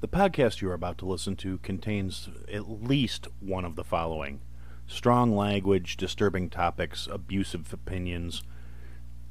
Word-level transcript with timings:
The 0.00 0.08
podcast 0.08 0.62
you 0.62 0.70
are 0.70 0.74
about 0.74 0.96
to 0.98 1.06
listen 1.06 1.36
to 1.36 1.58
contains 1.58 2.30
at 2.50 2.70
least 2.70 3.28
one 3.38 3.66
of 3.66 3.76
the 3.76 3.84
following 3.84 4.40
strong 4.86 5.36
language, 5.36 5.98
disturbing 5.98 6.48
topics, 6.48 7.06
abusive 7.06 7.70
opinions, 7.70 8.42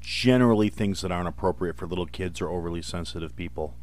generally 0.00 0.68
things 0.68 1.00
that 1.02 1.10
aren't 1.10 1.28
appropriate 1.28 1.76
for 1.76 1.88
little 1.88 2.06
kids 2.06 2.40
or 2.40 2.48
overly 2.48 2.82
sensitive 2.82 3.34
people. 3.34 3.74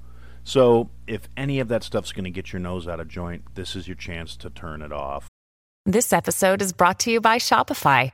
So, 0.46 0.90
if 1.08 1.28
any 1.36 1.60
of 1.60 1.68
that 1.68 1.84
stuff's 1.84 2.14
going 2.14 2.24
to 2.24 2.32
get 2.32 2.54
your 2.54 2.62
nose 2.62 2.88
out 2.88 3.02
of 3.02 3.10
joint, 3.10 3.56
this 3.56 3.76
is 3.76 3.90
your 3.90 3.98
chance 3.98 4.38
to 4.38 4.50
turn 4.50 4.82
it 4.82 4.94
off. 4.94 5.28
This 5.86 6.14
episode 6.14 6.62
is 6.62 6.72
brought 6.72 7.00
to 7.02 7.12
you 7.12 7.20
by 7.20 7.38
Shopify. 7.38 8.14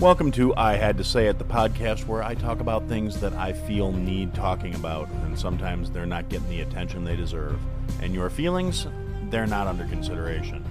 Welcome 0.00 0.30
to 0.32 0.54
I 0.54 0.76
Had 0.76 0.96
to 0.98 1.02
Say 1.02 1.26
It, 1.26 1.40
the 1.40 1.44
podcast 1.44 2.06
where 2.06 2.22
I 2.22 2.36
talk 2.36 2.60
about 2.60 2.86
things 2.86 3.18
that 3.18 3.32
I 3.32 3.52
feel 3.52 3.90
need 3.90 4.32
talking 4.32 4.76
about, 4.76 5.08
and 5.08 5.36
sometimes 5.36 5.90
they're 5.90 6.06
not 6.06 6.28
getting 6.28 6.48
the 6.48 6.60
attention 6.60 7.02
they 7.02 7.16
deserve. 7.16 7.58
And 8.00 8.14
your 8.14 8.30
feelings, 8.30 8.86
they're 9.28 9.48
not 9.48 9.66
under 9.66 9.84
consideration. 9.86 10.64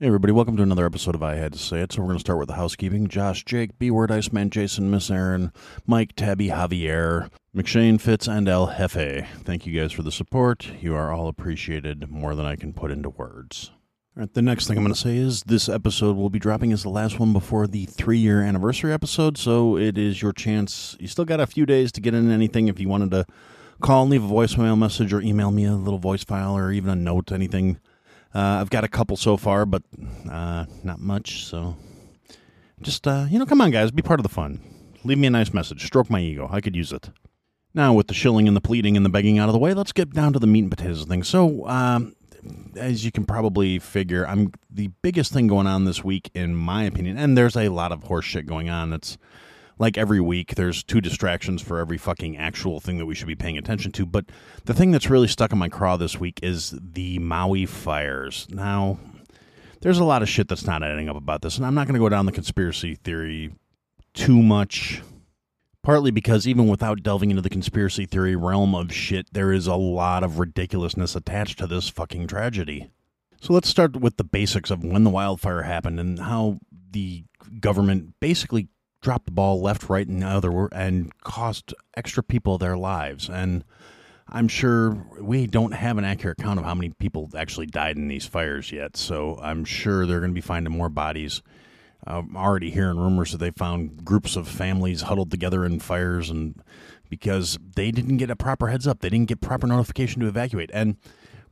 Hey, 0.00 0.06
everybody, 0.06 0.32
welcome 0.32 0.56
to 0.56 0.62
another 0.62 0.86
episode 0.86 1.14
of 1.14 1.22
I 1.22 1.34
Had 1.34 1.52
to 1.52 1.58
Say 1.58 1.82
It. 1.82 1.92
So, 1.92 2.00
we're 2.00 2.06
going 2.08 2.16
to 2.16 2.20
start 2.20 2.38
with 2.38 2.48
the 2.48 2.54
housekeeping. 2.54 3.08
Josh, 3.08 3.44
Jake, 3.44 3.78
B 3.78 3.90
Word, 3.90 4.10
Iceman, 4.10 4.48
Jason, 4.48 4.90
Miss 4.90 5.10
Aaron, 5.10 5.52
Mike, 5.86 6.16
Tabby, 6.16 6.48
Javier, 6.48 7.28
McShane, 7.54 8.00
Fitz, 8.00 8.26
and 8.26 8.48
El 8.48 8.68
Jefe. 8.68 9.28
Thank 9.44 9.66
you 9.66 9.78
guys 9.78 9.92
for 9.92 10.02
the 10.02 10.10
support. 10.10 10.66
You 10.80 10.94
are 10.94 11.12
all 11.12 11.28
appreciated 11.28 12.10
more 12.10 12.34
than 12.34 12.46
I 12.46 12.56
can 12.56 12.72
put 12.72 12.90
into 12.90 13.10
words. 13.10 13.70
All 14.14 14.20
right, 14.20 14.34
the 14.34 14.42
next 14.42 14.66
thing 14.66 14.76
I'm 14.76 14.84
going 14.84 14.92
to 14.92 15.00
say 15.00 15.16
is 15.16 15.44
this 15.44 15.70
episode 15.70 16.18
will 16.18 16.28
be 16.28 16.38
dropping 16.38 16.70
as 16.74 16.82
the 16.82 16.90
last 16.90 17.18
one 17.18 17.32
before 17.32 17.66
the 17.66 17.86
three 17.86 18.18
year 18.18 18.42
anniversary 18.42 18.92
episode. 18.92 19.38
So 19.38 19.78
it 19.78 19.96
is 19.96 20.20
your 20.20 20.34
chance. 20.34 20.98
You 21.00 21.08
still 21.08 21.24
got 21.24 21.40
a 21.40 21.46
few 21.46 21.64
days 21.64 21.90
to 21.92 22.02
get 22.02 22.12
in 22.12 22.30
anything 22.30 22.68
if 22.68 22.78
you 22.78 22.90
wanted 22.90 23.10
to 23.12 23.24
call 23.80 24.02
and 24.02 24.10
leave 24.10 24.22
a 24.22 24.28
voicemail 24.28 24.76
message 24.76 25.14
or 25.14 25.22
email 25.22 25.50
me 25.50 25.64
a 25.64 25.72
little 25.72 25.98
voice 25.98 26.22
file 26.22 26.54
or 26.54 26.70
even 26.72 26.90
a 26.90 26.94
note, 26.94 27.32
anything. 27.32 27.80
Uh, 28.34 28.60
I've 28.60 28.68
got 28.68 28.84
a 28.84 28.88
couple 28.88 29.16
so 29.16 29.38
far, 29.38 29.64
but 29.64 29.82
uh, 30.30 30.66
not 30.84 31.00
much. 31.00 31.46
So 31.46 31.76
just, 32.82 33.08
uh, 33.08 33.24
you 33.30 33.38
know, 33.38 33.46
come 33.46 33.62
on, 33.62 33.70
guys, 33.70 33.92
be 33.92 34.02
part 34.02 34.20
of 34.20 34.24
the 34.24 34.28
fun. 34.28 34.60
Leave 35.04 35.16
me 35.16 35.28
a 35.28 35.30
nice 35.30 35.54
message. 35.54 35.86
Stroke 35.86 36.10
my 36.10 36.20
ego. 36.20 36.50
I 36.52 36.60
could 36.60 36.76
use 36.76 36.92
it. 36.92 37.08
Now, 37.72 37.94
with 37.94 38.08
the 38.08 38.14
shilling 38.14 38.46
and 38.46 38.54
the 38.54 38.60
pleading 38.60 38.94
and 38.94 39.06
the 39.06 39.10
begging 39.10 39.38
out 39.38 39.48
of 39.48 39.54
the 39.54 39.58
way, 39.58 39.72
let's 39.72 39.92
get 39.92 40.12
down 40.12 40.34
to 40.34 40.38
the 40.38 40.46
meat 40.46 40.64
and 40.64 40.70
potatoes 40.70 41.00
of 41.00 41.08
things. 41.08 41.28
So, 41.28 41.66
um, 41.66 42.14
as 42.76 43.04
you 43.04 43.12
can 43.12 43.24
probably 43.24 43.78
figure, 43.78 44.26
I'm 44.26 44.52
the 44.70 44.88
biggest 45.02 45.32
thing 45.32 45.46
going 45.46 45.66
on 45.66 45.84
this 45.84 46.02
week, 46.02 46.30
in 46.34 46.54
my 46.54 46.84
opinion, 46.84 47.16
and 47.16 47.36
there's 47.36 47.56
a 47.56 47.68
lot 47.68 47.92
of 47.92 48.04
horse 48.04 48.24
shit 48.24 48.46
going 48.46 48.68
on. 48.68 48.92
It's 48.92 49.18
like 49.78 49.96
every 49.96 50.20
week, 50.20 50.54
there's 50.54 50.82
two 50.82 51.00
distractions 51.00 51.62
for 51.62 51.78
every 51.78 51.98
fucking 51.98 52.36
actual 52.36 52.80
thing 52.80 52.98
that 52.98 53.06
we 53.06 53.14
should 53.14 53.26
be 53.26 53.34
paying 53.34 53.58
attention 53.58 53.92
to. 53.92 54.06
But 54.06 54.26
the 54.64 54.74
thing 54.74 54.90
that's 54.90 55.10
really 55.10 55.28
stuck 55.28 55.52
in 55.52 55.58
my 55.58 55.68
craw 55.68 55.96
this 55.96 56.18
week 56.18 56.40
is 56.42 56.74
the 56.80 57.18
Maui 57.18 57.66
fires. 57.66 58.46
Now, 58.50 58.98
there's 59.80 59.98
a 59.98 60.04
lot 60.04 60.22
of 60.22 60.28
shit 60.28 60.48
that's 60.48 60.66
not 60.66 60.82
adding 60.82 61.08
up 61.08 61.16
about 61.16 61.42
this, 61.42 61.56
and 61.56 61.66
I'm 61.66 61.74
not 61.74 61.86
going 61.86 61.94
to 61.94 62.00
go 62.00 62.08
down 62.08 62.26
the 62.26 62.32
conspiracy 62.32 62.94
theory 62.94 63.52
too 64.14 64.42
much 64.42 65.02
partly 65.82 66.10
because 66.10 66.46
even 66.46 66.68
without 66.68 67.02
delving 67.02 67.30
into 67.30 67.42
the 67.42 67.50
conspiracy 67.50 68.06
theory 68.06 68.36
realm 68.36 68.74
of 68.74 68.92
shit, 68.92 69.26
there 69.32 69.52
is 69.52 69.66
a 69.66 69.74
lot 69.74 70.22
of 70.22 70.38
ridiculousness 70.38 71.16
attached 71.16 71.58
to 71.58 71.66
this 71.66 71.88
fucking 71.88 72.26
tragedy. 72.26 72.90
So 73.40 73.52
let's 73.52 73.68
start 73.68 73.96
with 73.96 74.16
the 74.16 74.24
basics 74.24 74.70
of 74.70 74.84
when 74.84 75.04
the 75.04 75.10
wildfire 75.10 75.62
happened 75.62 75.98
and 75.98 76.18
how 76.20 76.60
the 76.90 77.24
government 77.60 78.14
basically 78.20 78.68
dropped 79.00 79.26
the 79.26 79.32
ball 79.32 79.60
left, 79.60 79.88
right, 79.88 80.06
and 80.06 80.22
other 80.22 80.68
and 80.68 81.12
cost 81.20 81.74
extra 81.96 82.22
people 82.22 82.56
their 82.56 82.76
lives. 82.76 83.28
And 83.28 83.64
I'm 84.28 84.46
sure 84.46 85.04
we 85.20 85.48
don't 85.48 85.72
have 85.72 85.98
an 85.98 86.04
accurate 86.04 86.38
count 86.38 86.60
of 86.60 86.64
how 86.64 86.74
many 86.74 86.90
people 86.90 87.28
actually 87.36 87.66
died 87.66 87.96
in 87.96 88.06
these 88.06 88.26
fires 88.26 88.70
yet. 88.70 88.96
So 88.96 89.38
I'm 89.42 89.64
sure 89.64 90.06
they're 90.06 90.20
going 90.20 90.30
to 90.30 90.34
be 90.34 90.40
finding 90.40 90.72
more 90.72 90.88
bodies 90.88 91.42
I'm 92.06 92.36
already 92.36 92.70
hearing 92.70 92.98
rumors 92.98 93.32
that 93.32 93.38
they 93.38 93.50
found 93.50 94.04
groups 94.04 94.36
of 94.36 94.48
families 94.48 95.02
huddled 95.02 95.30
together 95.30 95.64
in 95.64 95.80
fires 95.80 96.30
and 96.30 96.60
because 97.08 97.58
they 97.76 97.90
didn't 97.90 98.16
get 98.16 98.30
a 98.30 98.36
proper 98.36 98.68
heads 98.68 98.86
up, 98.86 99.00
they 99.00 99.10
didn't 99.10 99.28
get 99.28 99.40
proper 99.40 99.66
notification 99.66 100.22
to 100.22 100.28
evacuate. 100.28 100.70
And 100.72 100.96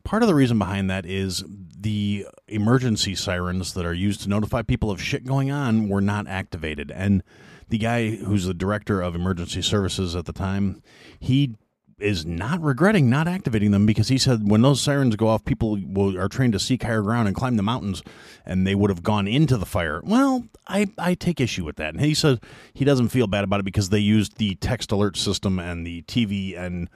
part 0.05 0.23
of 0.23 0.27
the 0.27 0.35
reason 0.35 0.59
behind 0.59 0.89
that 0.91 1.05
is 1.05 1.45
the 1.79 2.27
emergency 2.49 3.15
sirens 3.15 3.75
that 3.75 3.85
are 3.85 3.95
used 3.95 4.23
to 4.23 4.29
notify 4.29 4.63
people 4.63 4.91
of 4.91 5.03
shit 5.03 5.25
going 5.25 5.51
on 5.51 5.89
were 5.89 6.01
not 6.01 6.27
activated. 6.27 6.91
And 6.91 7.23
the 7.69 7.79
guy 7.79 8.17
who's 8.17 8.47
the 8.47 8.55
director 8.55 9.01
of 9.01 9.15
emergency 9.15 9.63
services 9.63 10.17
at 10.17 10.25
the 10.25 10.33
time, 10.33 10.83
he 11.19 11.57
is 12.01 12.25
not 12.25 12.61
regretting 12.63 13.11
not 13.11 13.29
activating 13.29 13.71
them 13.71 13.87
because 13.87 14.09
he 14.09 14.19
said 14.19 14.49
when 14.49 14.63
those 14.63 14.81
sirens 14.81 15.17
go 15.17 15.29
off, 15.29 15.45
people 15.45 15.79
will, 15.87 16.19
are 16.19 16.29
trained 16.29 16.53
to 16.53 16.59
seek 16.59 16.83
higher 16.83 17.03
ground 17.03 17.29
and 17.29 17.37
climb 17.37 17.57
the 17.57 17.63
mountains, 17.63 18.03
and 18.45 18.67
they 18.67 18.75
would 18.75 18.91
have 18.91 19.03
gone 19.03 19.27
into 19.29 19.57
the 19.57 19.67
fire. 19.67 20.01
Well, 20.05 20.45
I, 20.67 20.87
I 20.99 21.15
take 21.15 21.41
issue 21.41 21.65
with 21.65 21.77
that. 21.77 21.95
And 21.95 22.03
he 22.03 22.15
said 22.15 22.41
he 22.73 22.85
doesn't 22.85 23.09
feel 23.09 23.27
bad 23.27 23.45
about 23.45 23.61
it 23.61 23.65
because 23.65 23.91
they 23.91 23.99
used 23.99 24.37
the 24.37 24.55
text 24.57 24.93
alert 24.93 25.17
system 25.17 25.59
and 25.59 25.87
the 25.87 26.03
TV 26.03 26.59
and 26.59 26.89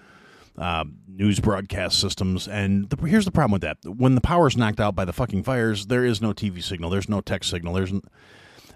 uh, 0.56 0.84
news 1.09 1.41
broadcast 1.41 2.00
systems. 2.00 2.47
And 2.47 2.88
the, 2.91 3.06
here's 3.06 3.25
the 3.25 3.32
problem 3.32 3.53
with 3.53 3.62
that: 3.62 3.78
when 3.84 4.15
the 4.15 4.21
power's 4.21 4.56
knocked 4.56 4.81
out 4.81 4.94
by 4.94 5.04
the 5.04 5.12
fucking 5.12 5.42
fires, 5.42 5.86
there 5.86 6.04
is 6.04 6.22
no 6.22 6.32
TV 6.32 6.62
signal, 6.62 6.91
there's 6.91 7.09
no 7.09 7.21
text 7.21 7.50
signal, 7.50 7.75
there's, 7.75 7.92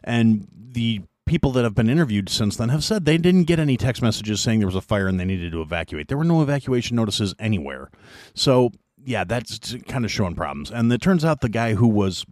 and 0.04 0.48
the 0.52 1.02
people 1.28 1.52
that 1.52 1.62
have 1.62 1.74
been 1.74 1.90
interviewed 1.90 2.28
since 2.28 2.56
then 2.56 2.70
have 2.70 2.82
said 2.82 3.04
they 3.04 3.18
didn't 3.18 3.44
get 3.44 3.60
any 3.60 3.76
text 3.76 4.02
messages 4.02 4.40
saying 4.40 4.58
there 4.58 4.66
was 4.66 4.74
a 4.74 4.80
fire 4.80 5.06
and 5.06 5.20
they 5.20 5.24
needed 5.24 5.52
to 5.52 5.60
evacuate. 5.60 6.08
There 6.08 6.18
were 6.18 6.24
no 6.24 6.42
evacuation 6.42 6.96
notices 6.96 7.34
anywhere. 7.38 7.90
So, 8.34 8.70
yeah, 9.04 9.24
that's 9.24 9.76
kind 9.86 10.04
of 10.04 10.10
showing 10.10 10.34
problems. 10.34 10.70
And 10.70 10.92
it 10.92 11.02
turns 11.02 11.24
out 11.24 11.40
the 11.40 11.48
guy 11.48 11.74
who 11.74 11.86
was 11.86 12.24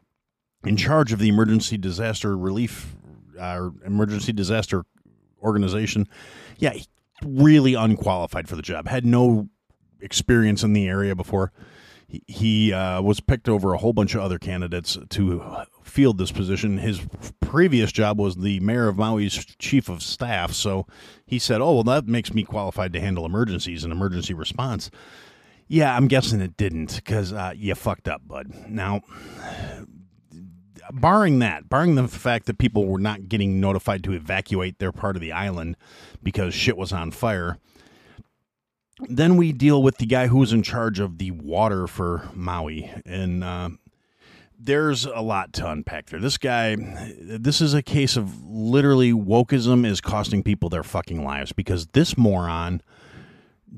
in 0.65 0.77
charge 0.77 1.13
of 1.13 1.19
the 1.19 1.29
emergency 1.29 1.77
disaster 1.77 2.37
relief 2.37 2.97
uh, 3.39 3.69
emergency 3.85 4.33
disaster 4.33 4.85
organization, 5.43 6.09
yeah, 6.59 6.73
really 7.23 7.75
unqualified 7.75 8.49
for 8.49 8.57
the 8.57 8.63
job. 8.63 8.89
Had 8.89 9.05
no 9.05 9.49
experience 10.01 10.63
in 10.63 10.73
the 10.73 10.89
area 10.89 11.15
before 11.15 11.53
he 12.09 12.73
uh, 12.73 13.03
was 13.03 13.21
picked 13.21 13.49
over 13.49 13.75
a 13.75 13.79
whole 13.79 13.93
bunch 13.93 14.15
of 14.15 14.23
other 14.23 14.39
candidates 14.39 14.97
to 15.11 15.67
field 15.97 16.19
this 16.19 16.31
position. 16.31 16.77
His 16.77 17.01
previous 17.41 17.91
job 17.91 18.19
was 18.19 18.37
the 18.37 18.61
mayor 18.61 18.87
of 18.87 18.97
Maui's 18.97 19.47
chief 19.59 19.89
of 19.89 20.03
staff, 20.03 20.53
so 20.53 20.87
he 21.25 21.39
said, 21.39 21.63
"Oh, 21.63 21.73
well, 21.73 21.85
that 21.85 22.07
makes 22.07 22.35
me 22.35 22.45
qualified 22.45 22.93
to 22.93 23.01
handle 23.01 23.25
emergencies 23.25 23.83
and 23.83 23.91
emergency 23.91 24.35
response." 24.35 24.91
Yeah, 25.69 25.97
I'm 25.97 26.07
guessing 26.07 26.43
it 26.43 26.59
didn't 26.59 26.97
because 26.97 27.33
uh, 27.33 27.55
you 27.57 27.75
fucked 27.75 28.09
up, 28.09 28.29
bud. 28.29 28.53
Now, 28.69 29.01
barring 30.93 31.39
that, 31.39 31.71
barring 31.71 31.95
the 31.95 32.09
fact 32.09 32.45
that 32.45 32.59
people 32.59 32.85
were 32.85 33.01
not 33.01 33.31
getting 33.31 33.59
notified 33.59 34.05
to 34.05 34.13
evacuate 34.13 34.79
their 34.79 34.93
part 34.93 35.17
of 35.17 35.23
the 35.23 35.33
island 35.33 35.79
because 36.23 36.53
shit 36.53 36.77
was 36.77 36.93
on 36.93 37.11
fire 37.11 37.59
then 39.09 39.37
we 39.37 39.53
deal 39.53 39.83
with 39.83 39.99
the 39.99 40.07
guy 40.07 40.27
who 40.27 40.39
was 40.39 40.53
in 40.53 40.63
charge 40.63 41.01
of 41.01 41.19
the 41.19 41.31
water 41.31 41.87
for 41.87 42.31
Maui, 42.35 42.91
and 43.05 43.45
uh, 43.45 43.69
there's 44.59 45.05
a 45.05 45.21
lot 45.21 45.53
to 45.55 45.71
unpack 45.71 46.07
there. 46.07 46.21
This 46.21 46.39
guy, 46.39 46.77
this 47.21 47.61
is 47.61 47.75
a 47.75 47.83
case 47.83 48.17
of 48.17 48.45
literally 48.45 49.13
wokeism 49.13 49.87
is 49.87 50.01
costing 50.01 50.43
people 50.43 50.69
their 50.69 50.83
fucking 50.83 51.25
lives 51.25 51.53
because 51.53 51.87
this 51.89 52.17
moron 52.17 52.83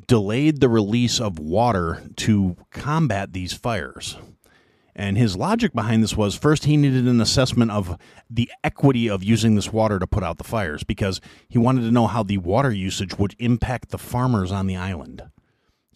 delayed 0.06 0.60
the 0.60 0.68
release 0.68 1.20
of 1.20 1.38
water 1.38 2.02
to 2.16 2.56
combat 2.70 3.32
these 3.32 3.52
fires. 3.52 4.16
And 4.94 5.16
his 5.16 5.36
logic 5.36 5.72
behind 5.72 6.02
this 6.02 6.16
was 6.16 6.34
first, 6.34 6.64
he 6.64 6.76
needed 6.76 7.06
an 7.06 7.20
assessment 7.20 7.70
of 7.70 7.96
the 8.28 8.50
equity 8.64 9.08
of 9.08 9.22
using 9.22 9.54
this 9.54 9.72
water 9.72 9.98
to 10.00 10.08
put 10.08 10.24
out 10.24 10.38
the 10.38 10.44
fires 10.44 10.82
because 10.82 11.20
he 11.48 11.56
wanted 11.56 11.82
to 11.82 11.92
know 11.92 12.08
how 12.08 12.24
the 12.24 12.38
water 12.38 12.72
usage 12.72 13.16
would 13.16 13.36
impact 13.38 13.90
the 13.90 13.98
farmers 13.98 14.50
on 14.50 14.66
the 14.66 14.76
island. 14.76 15.22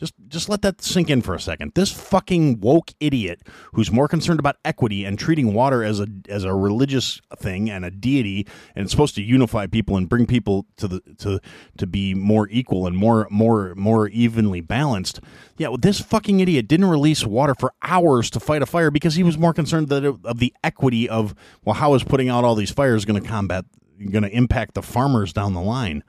Just 0.02 0.14
just 0.26 0.48
let 0.48 0.62
that 0.62 0.82
sink 0.82 1.10
in 1.10 1.22
for 1.22 1.32
a 1.32 1.40
second. 1.40 1.74
This 1.76 1.92
fucking 1.92 2.58
woke 2.58 2.90
idiot 2.98 3.42
who's 3.74 3.92
more 3.92 4.08
concerned 4.08 4.40
about 4.40 4.56
equity 4.64 5.04
and 5.04 5.16
treating 5.16 5.54
water 5.54 5.84
as 5.84 6.00
a 6.00 6.08
as 6.28 6.42
a 6.42 6.52
religious 6.52 7.20
thing 7.36 7.70
and 7.70 7.84
a 7.84 7.90
deity 7.92 8.44
and 8.74 8.82
it's 8.82 8.90
supposed 8.90 9.14
to 9.14 9.22
unify 9.22 9.68
people 9.68 9.96
and 9.96 10.08
bring 10.08 10.26
people 10.26 10.66
to 10.78 10.88
the 10.88 11.00
to 11.18 11.38
to 11.78 11.86
be 11.86 12.14
more 12.14 12.48
equal 12.50 12.88
and 12.88 12.96
more 12.96 13.28
more 13.30 13.76
more 13.76 14.08
evenly 14.08 14.60
balanced. 14.60 15.20
Yeah, 15.56 15.68
well, 15.68 15.78
this 15.78 16.00
fucking 16.00 16.40
idiot 16.40 16.66
didn't 16.66 16.86
release 16.86 17.24
water 17.24 17.54
for 17.54 17.72
hours 17.80 18.28
to 18.30 18.40
fight 18.40 18.60
a 18.60 18.66
fire 18.66 18.90
because 18.90 19.14
he 19.14 19.22
was 19.22 19.38
more 19.38 19.54
concerned 19.54 19.88
that 19.90 20.02
it, 20.02 20.16
of 20.24 20.40
the 20.40 20.52
equity 20.64 21.08
of 21.08 21.32
well 21.64 21.74
how 21.74 21.94
is 21.94 22.02
putting 22.02 22.28
out 22.28 22.42
all 22.42 22.56
these 22.56 22.72
fires 22.72 23.04
going 23.04 23.22
to 23.22 23.28
combat 23.28 23.66
going 24.10 24.24
to 24.24 24.36
impact 24.36 24.74
the 24.74 24.82
farmers 24.82 25.32
down 25.32 25.54
the 25.54 25.60
line. 25.60 26.02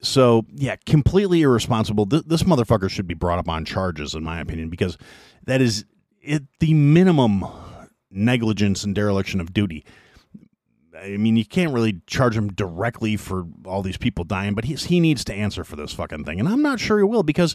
So 0.00 0.44
yeah, 0.54 0.76
completely 0.84 1.42
irresponsible. 1.42 2.06
Th- 2.06 2.24
this 2.26 2.42
motherfucker 2.42 2.90
should 2.90 3.06
be 3.06 3.14
brought 3.14 3.38
up 3.38 3.48
on 3.48 3.64
charges, 3.64 4.14
in 4.14 4.22
my 4.22 4.40
opinion, 4.40 4.68
because 4.68 4.98
that 5.46 5.60
is 5.60 5.84
it, 6.20 6.42
the 6.60 6.74
minimum 6.74 7.44
negligence 8.10 8.84
and 8.84 8.94
dereliction 8.94 9.40
of 9.40 9.52
duty. 9.52 9.84
I 10.98 11.16
mean, 11.18 11.36
you 11.36 11.44
can't 11.44 11.72
really 11.72 12.00
charge 12.06 12.36
him 12.36 12.52
directly 12.52 13.16
for 13.16 13.46
all 13.66 13.82
these 13.82 13.98
people 13.98 14.24
dying, 14.24 14.54
but 14.54 14.64
he's, 14.64 14.84
he 14.84 14.98
needs 14.98 15.24
to 15.24 15.34
answer 15.34 15.62
for 15.62 15.76
this 15.76 15.92
fucking 15.92 16.24
thing, 16.24 16.40
and 16.40 16.48
I'm 16.48 16.62
not 16.62 16.80
sure 16.80 16.98
he 16.98 17.04
will 17.04 17.22
because, 17.22 17.54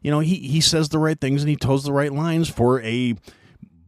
you 0.00 0.10
know, 0.10 0.20
he 0.20 0.36
he 0.36 0.60
says 0.60 0.88
the 0.88 0.98
right 0.98 1.20
things 1.20 1.42
and 1.42 1.50
he 1.50 1.56
toes 1.56 1.84
the 1.84 1.92
right 1.92 2.12
lines 2.12 2.48
for 2.48 2.80
a 2.82 3.14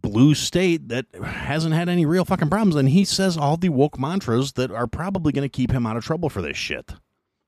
blue 0.03 0.35
state 0.35 0.88
that 0.88 1.06
hasn't 1.23 1.75
had 1.75 1.88
any 1.88 2.05
real 2.05 2.25
fucking 2.25 2.50
problems, 2.50 2.76
and 2.76 2.91
he 2.91 3.05
says 3.05 3.37
all 3.37 3.56
the 3.56 3.69
woke 3.69 3.99
mantras 3.99 4.53
that 4.53 4.70
are 4.70 4.87
probably 4.87 5.32
going 5.32 5.49
to 5.49 5.49
keep 5.49 5.70
him 5.70 5.87
out 5.87 5.96
of 5.96 6.05
trouble 6.05 6.29
for 6.29 6.43
this 6.43 6.56
shit. 6.56 6.93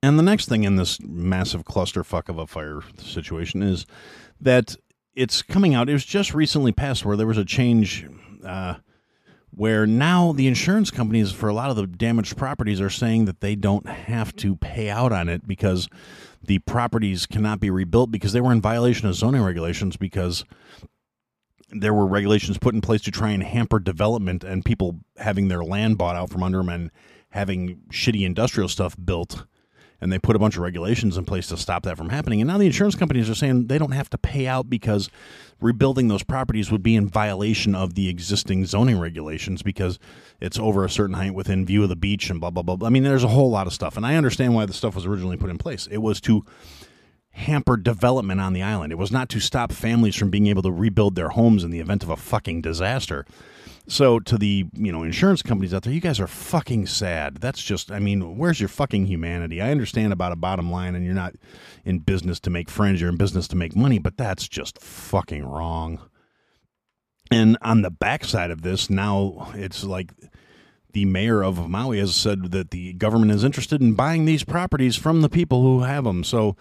And 0.02 0.18
the 0.18 0.22
next 0.22 0.48
thing 0.48 0.64
in 0.64 0.76
this 0.76 0.98
massive 1.00 1.64
clusterfuck 1.64 2.28
of 2.28 2.38
a 2.38 2.46
fire 2.46 2.80
situation 2.98 3.62
is 3.62 3.86
that 4.40 4.74
it's 5.14 5.42
coming 5.42 5.74
out. 5.74 5.88
It 5.88 5.92
was 5.92 6.04
just 6.04 6.34
recently 6.34 6.72
passed 6.72 7.04
where 7.04 7.16
there 7.16 7.26
was 7.26 7.38
a 7.38 7.44
change 7.44 8.08
uh, 8.44 8.76
where 9.54 9.86
now 9.86 10.32
the 10.32 10.48
insurance 10.48 10.90
companies 10.90 11.30
for 11.30 11.48
a 11.48 11.54
lot 11.54 11.70
of 11.70 11.76
the 11.76 11.86
damaged 11.86 12.36
properties 12.36 12.80
are 12.80 12.90
saying 12.90 13.26
that 13.26 13.40
they 13.40 13.54
don't 13.54 13.86
have 13.86 14.34
to 14.36 14.56
pay 14.56 14.90
out 14.90 15.12
on 15.12 15.28
it 15.28 15.46
because 15.46 15.88
the 16.42 16.58
properties 16.60 17.26
cannot 17.26 17.60
be 17.60 17.70
rebuilt 17.70 18.10
because 18.10 18.32
they 18.32 18.40
were 18.40 18.50
in 18.50 18.60
violation 18.60 19.08
of 19.08 19.14
zoning 19.14 19.42
regulations 19.42 19.96
because 19.96 20.44
there 21.70 21.94
were 21.94 22.06
regulations 22.06 22.58
put 22.58 22.74
in 22.74 22.80
place 22.80 23.02
to 23.02 23.10
try 23.10 23.30
and 23.30 23.42
hamper 23.42 23.78
development 23.78 24.42
and 24.42 24.64
people 24.64 25.00
having 25.18 25.48
their 25.48 25.62
land 25.62 25.96
bought 25.96 26.16
out 26.16 26.30
from 26.30 26.42
under 26.42 26.58
them 26.58 26.68
and 26.68 26.90
having 27.30 27.82
shitty 27.90 28.24
industrial 28.26 28.68
stuff 28.68 28.96
built 29.02 29.46
and 30.02 30.12
they 30.12 30.18
put 30.18 30.34
a 30.34 30.38
bunch 30.38 30.56
of 30.56 30.62
regulations 30.62 31.16
in 31.16 31.24
place 31.24 31.46
to 31.46 31.56
stop 31.56 31.84
that 31.84 31.96
from 31.96 32.08
happening. 32.08 32.40
And 32.40 32.48
now 32.48 32.58
the 32.58 32.66
insurance 32.66 32.96
companies 32.96 33.30
are 33.30 33.36
saying 33.36 33.68
they 33.68 33.78
don't 33.78 33.92
have 33.92 34.10
to 34.10 34.18
pay 34.18 34.48
out 34.48 34.68
because 34.68 35.08
rebuilding 35.60 36.08
those 36.08 36.24
properties 36.24 36.72
would 36.72 36.82
be 36.82 36.96
in 36.96 37.08
violation 37.08 37.76
of 37.76 37.94
the 37.94 38.08
existing 38.08 38.66
zoning 38.66 38.98
regulations 38.98 39.62
because 39.62 40.00
it's 40.40 40.58
over 40.58 40.84
a 40.84 40.90
certain 40.90 41.14
height 41.14 41.34
within 41.34 41.64
view 41.64 41.84
of 41.84 41.88
the 41.88 41.94
beach 41.94 42.30
and 42.30 42.40
blah 42.40 42.50
blah 42.50 42.64
blah. 42.64 42.84
I 42.84 42.90
mean, 42.90 43.04
there's 43.04 43.22
a 43.22 43.28
whole 43.28 43.48
lot 43.48 43.68
of 43.68 43.72
stuff, 43.72 43.96
and 43.96 44.04
I 44.04 44.16
understand 44.16 44.56
why 44.56 44.66
the 44.66 44.72
stuff 44.72 44.96
was 44.96 45.06
originally 45.06 45.36
put 45.36 45.50
in 45.50 45.56
place. 45.56 45.86
It 45.88 45.98
was 45.98 46.20
to 46.22 46.44
hamper 47.30 47.76
development 47.76 48.40
on 48.40 48.54
the 48.54 48.62
island. 48.62 48.90
It 48.90 48.98
was 48.98 49.12
not 49.12 49.28
to 49.28 49.38
stop 49.38 49.70
families 49.70 50.16
from 50.16 50.30
being 50.30 50.48
able 50.48 50.62
to 50.62 50.72
rebuild 50.72 51.14
their 51.14 51.28
homes 51.28 51.62
in 51.62 51.70
the 51.70 51.80
event 51.80 52.02
of 52.02 52.10
a 52.10 52.16
fucking 52.16 52.60
disaster. 52.60 53.24
So 53.88 54.20
to 54.20 54.38
the 54.38 54.66
you 54.74 54.92
know 54.92 55.02
insurance 55.02 55.42
companies 55.42 55.74
out 55.74 55.82
there, 55.82 55.92
you 55.92 56.00
guys 56.00 56.20
are 56.20 56.26
fucking 56.26 56.86
sad. 56.86 57.38
That's 57.38 57.62
just 57.62 57.90
I 57.90 57.98
mean, 57.98 58.36
where's 58.36 58.60
your 58.60 58.68
fucking 58.68 59.06
humanity? 59.06 59.60
I 59.60 59.70
understand 59.70 60.12
about 60.12 60.32
a 60.32 60.36
bottom 60.36 60.70
line, 60.70 60.94
and 60.94 61.04
you're 61.04 61.14
not 61.14 61.34
in 61.84 61.98
business 61.98 62.38
to 62.40 62.50
make 62.50 62.70
friends. 62.70 63.00
You're 63.00 63.10
in 63.10 63.16
business 63.16 63.48
to 63.48 63.56
make 63.56 63.74
money, 63.74 63.98
but 63.98 64.16
that's 64.16 64.48
just 64.48 64.80
fucking 64.80 65.44
wrong. 65.44 66.00
And 67.30 67.56
on 67.62 67.82
the 67.82 67.90
backside 67.90 68.50
of 68.50 68.62
this, 68.62 68.90
now 68.90 69.50
it's 69.54 69.84
like 69.84 70.12
the 70.92 71.04
mayor 71.06 71.42
of 71.42 71.68
Maui 71.68 71.98
has 71.98 72.14
said 72.14 72.52
that 72.52 72.70
the 72.70 72.92
government 72.94 73.32
is 73.32 73.44
interested 73.44 73.80
in 73.80 73.94
buying 73.94 74.26
these 74.26 74.44
properties 74.44 74.96
from 74.96 75.22
the 75.22 75.28
people 75.28 75.62
who 75.62 75.80
have 75.80 76.04
them. 76.04 76.22
So 76.22 76.56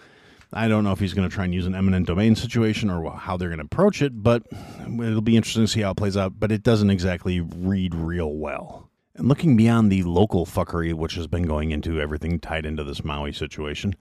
I 0.52 0.68
don't 0.68 0.84
know 0.84 0.92
if 0.92 1.00
he's 1.00 1.14
going 1.14 1.28
to 1.28 1.34
try 1.34 1.44
and 1.44 1.54
use 1.54 1.66
an 1.66 1.74
eminent 1.74 2.06
domain 2.06 2.36
situation 2.36 2.90
or 2.90 3.10
how 3.12 3.36
they're 3.36 3.48
going 3.48 3.58
to 3.58 3.64
approach 3.64 4.02
it, 4.02 4.22
but 4.22 4.42
it'll 4.82 5.22
be 5.22 5.36
interesting 5.36 5.64
to 5.64 5.68
see 5.68 5.80
how 5.80 5.92
it 5.92 5.96
plays 5.96 6.16
out. 6.16 6.38
But 6.38 6.52
it 6.52 6.62
doesn't 6.62 6.90
exactly 6.90 7.40
read 7.40 7.94
real 7.94 8.34
well. 8.34 8.90
And 9.14 9.28
looking 9.28 9.56
beyond 9.56 9.90
the 9.90 10.02
local 10.02 10.46
fuckery, 10.46 10.92
which 10.94 11.14
has 11.14 11.26
been 11.26 11.44
going 11.44 11.70
into 11.70 12.00
everything 12.00 12.38
tied 12.38 12.66
into 12.66 12.84
this 12.84 13.04
Maui 13.04 13.32
situation, 13.32 13.94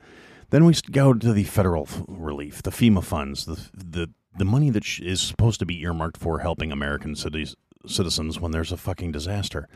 then 0.50 0.66
we 0.66 0.74
go 0.92 1.14
to 1.14 1.34
the 1.34 1.44
federal 1.44 1.88
relief, 2.08 2.62
the 2.62 2.72
FEMA 2.72 3.04
funds, 3.04 3.46
the 3.46 3.70
the 3.74 4.10
the 4.38 4.46
money 4.46 4.70
that 4.70 4.86
is 5.00 5.20
supposed 5.20 5.60
to 5.60 5.66
be 5.66 5.82
earmarked 5.82 6.18
for 6.18 6.40
helping 6.40 6.72
American 6.72 7.16
cities 7.16 7.56
citizens 7.86 8.40
when 8.40 8.52
there's 8.52 8.72
a 8.72 8.78
fucking 8.78 9.12
disaster. 9.12 9.68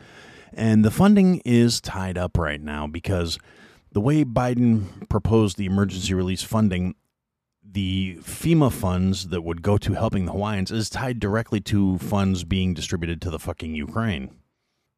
And 0.52 0.84
the 0.84 0.90
funding 0.90 1.42
is 1.44 1.80
tied 1.80 2.16
up 2.16 2.38
right 2.38 2.60
now 2.60 2.86
because 2.86 3.38
the 3.96 4.00
way 4.02 4.26
Biden 4.26 5.08
proposed 5.08 5.56
the 5.56 5.64
emergency 5.64 6.12
release 6.12 6.42
funding, 6.42 6.96
the 7.64 8.18
FEMA 8.20 8.70
funds 8.70 9.28
that 9.28 9.40
would 9.40 9.62
go 9.62 9.78
to 9.78 9.94
helping 9.94 10.26
the 10.26 10.32
Hawaiians 10.32 10.70
is 10.70 10.90
tied 10.90 11.18
directly 11.18 11.62
to 11.62 11.96
funds 11.96 12.44
being 12.44 12.74
distributed 12.74 13.22
to 13.22 13.30
the 13.30 13.38
fucking 13.38 13.74
Ukraine. 13.74 14.36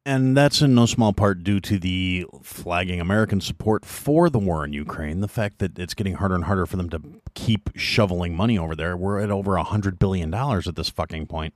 And 0.05 0.35
that's 0.35 0.61
in 0.61 0.75
no 0.75 0.85
small 0.85 1.13
part 1.13 1.45
due 1.45 1.61
to 1.61 1.79
the 1.79 2.25
flagging 2.43 2.99
American 2.99 3.39
support 3.39 3.85
for 3.85 4.29
the 4.29 4.37
war 4.37 4.65
in 4.65 4.73
Ukraine. 4.73 5.21
The 5.21 5.29
fact 5.29 5.59
that 5.59 5.79
it's 5.79 5.93
getting 5.93 6.15
harder 6.15 6.35
and 6.35 6.43
harder 6.43 6.65
for 6.65 6.75
them 6.75 6.89
to 6.89 7.01
keep 7.35 7.69
shoveling 7.77 8.35
money 8.35 8.57
over 8.57 8.75
there. 8.75 8.97
We're 8.97 9.21
at 9.21 9.31
over 9.31 9.55
a 9.55 9.63
$100 9.63 9.97
billion 9.97 10.33
at 10.33 10.75
this 10.75 10.89
fucking 10.89 11.27
point. 11.27 11.53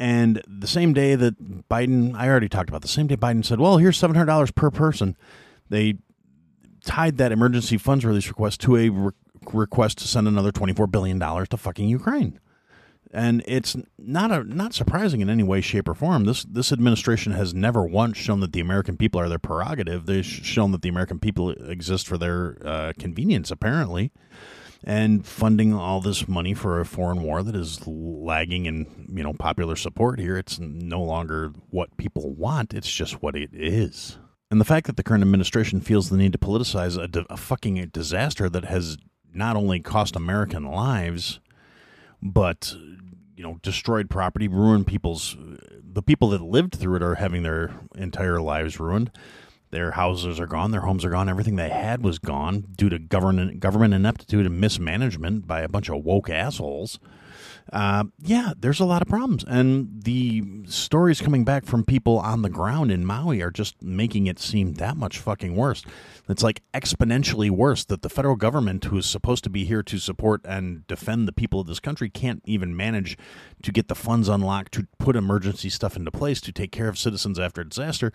And 0.00 0.40
the 0.48 0.66
same 0.66 0.94
day 0.94 1.16
that 1.16 1.68
Biden, 1.68 2.14
I 2.14 2.26
already 2.26 2.48
talked 2.48 2.70
about, 2.70 2.80
the 2.80 2.88
same 2.88 3.08
day 3.08 3.16
Biden 3.18 3.44
said, 3.44 3.60
well, 3.60 3.76
here's 3.76 4.00
$700 4.00 4.54
per 4.54 4.70
person, 4.70 5.18
they 5.68 5.98
tied 6.86 7.18
that 7.18 7.32
emergency 7.32 7.76
funds 7.76 8.04
release 8.04 8.28
request 8.28 8.60
to 8.62 8.76
a 8.76 8.88
re- 8.88 9.12
request 9.52 9.98
to 9.98 10.08
send 10.08 10.26
another 10.26 10.52
$24 10.52 10.90
billion 10.90 11.20
to 11.20 11.56
fucking 11.56 11.88
Ukraine. 11.88 12.40
And 13.12 13.42
it's 13.46 13.76
not 13.98 14.32
a 14.32 14.42
not 14.42 14.74
surprising 14.74 15.20
in 15.20 15.30
any 15.30 15.44
way, 15.44 15.60
shape, 15.60 15.88
or 15.88 15.94
form. 15.94 16.24
This 16.24 16.42
this 16.42 16.72
administration 16.72 17.32
has 17.32 17.54
never 17.54 17.84
once 17.84 18.18
shown 18.18 18.40
that 18.40 18.52
the 18.52 18.60
American 18.60 18.96
people 18.96 19.20
are 19.20 19.28
their 19.28 19.38
prerogative. 19.38 20.06
They've 20.06 20.26
shown 20.26 20.72
that 20.72 20.82
the 20.82 20.88
American 20.88 21.20
people 21.20 21.50
exist 21.52 22.08
for 22.08 22.18
their 22.18 22.58
uh, 22.64 22.92
convenience, 22.98 23.50
apparently, 23.52 24.10
and 24.82 25.24
funding 25.24 25.72
all 25.72 26.00
this 26.00 26.26
money 26.26 26.52
for 26.52 26.80
a 26.80 26.84
foreign 26.84 27.22
war 27.22 27.44
that 27.44 27.54
is 27.54 27.86
lagging 27.86 28.66
in 28.66 29.08
you 29.14 29.22
know 29.22 29.32
popular 29.32 29.76
support 29.76 30.18
here. 30.18 30.36
It's 30.36 30.58
no 30.58 31.00
longer 31.00 31.52
what 31.70 31.96
people 31.96 32.34
want. 32.34 32.74
It's 32.74 32.92
just 32.92 33.22
what 33.22 33.36
it 33.36 33.50
is. 33.52 34.18
And 34.50 34.60
the 34.60 34.64
fact 34.64 34.86
that 34.86 34.96
the 34.96 35.02
current 35.02 35.22
administration 35.22 35.80
feels 35.80 36.08
the 36.08 36.16
need 36.16 36.32
to 36.32 36.38
politicize 36.38 36.96
a, 36.96 37.26
a 37.32 37.36
fucking 37.36 37.84
disaster 37.92 38.48
that 38.48 38.64
has 38.64 38.96
not 39.34 39.56
only 39.56 39.80
cost 39.80 40.14
American 40.16 40.64
lives, 40.64 41.40
but 42.22 42.74
you 43.36 43.42
know, 43.42 43.58
destroyed 43.62 44.08
property, 44.08 44.48
ruined 44.48 44.86
people's 44.86 45.36
the 45.82 46.02
people 46.02 46.28
that 46.30 46.42
lived 46.42 46.74
through 46.74 46.96
it 46.96 47.02
are 47.02 47.16
having 47.16 47.42
their 47.42 47.70
entire 47.96 48.40
lives 48.40 48.78
ruined. 48.78 49.10
Their 49.70 49.92
houses 49.92 50.38
are 50.38 50.46
gone, 50.46 50.70
their 50.70 50.82
homes 50.82 51.04
are 51.04 51.10
gone, 51.10 51.28
everything 51.28 51.56
they 51.56 51.70
had 51.70 52.02
was 52.02 52.18
gone 52.18 52.66
due 52.76 52.88
to 52.88 52.98
government 52.98 53.60
government 53.60 53.94
ineptitude 53.94 54.46
and 54.46 54.60
mismanagement 54.60 55.46
by 55.46 55.60
a 55.60 55.68
bunch 55.68 55.88
of 55.88 56.04
woke 56.04 56.30
assholes 56.30 56.98
uh, 57.72 58.04
yeah, 58.20 58.52
there's 58.58 58.80
a 58.80 58.84
lot 58.84 59.02
of 59.02 59.08
problems. 59.08 59.44
And 59.46 60.02
the 60.04 60.64
stories 60.66 61.20
coming 61.20 61.44
back 61.44 61.64
from 61.64 61.84
people 61.84 62.18
on 62.18 62.42
the 62.42 62.48
ground 62.48 62.92
in 62.92 63.04
Maui 63.04 63.42
are 63.42 63.50
just 63.50 63.82
making 63.82 64.26
it 64.26 64.38
seem 64.38 64.74
that 64.74 64.96
much 64.96 65.18
fucking 65.18 65.56
worse. 65.56 65.82
It's 66.28 66.42
like 66.42 66.62
exponentially 66.72 67.50
worse 67.50 67.84
that 67.84 68.02
the 68.02 68.08
federal 68.08 68.36
government, 68.36 68.84
who 68.84 68.98
is 68.98 69.06
supposed 69.06 69.44
to 69.44 69.50
be 69.50 69.64
here 69.64 69.82
to 69.82 69.98
support 69.98 70.42
and 70.44 70.86
defend 70.86 71.26
the 71.26 71.32
people 71.32 71.60
of 71.60 71.66
this 71.66 71.80
country, 71.80 72.08
can't 72.08 72.42
even 72.44 72.76
manage 72.76 73.18
to 73.62 73.72
get 73.72 73.88
the 73.88 73.94
funds 73.94 74.28
unlocked 74.28 74.72
to 74.72 74.86
put 74.98 75.16
emergency 75.16 75.68
stuff 75.70 75.96
into 75.96 76.10
place 76.10 76.40
to 76.42 76.52
take 76.52 76.72
care 76.72 76.88
of 76.88 76.98
citizens 76.98 77.38
after 77.38 77.64
disaster. 77.64 78.12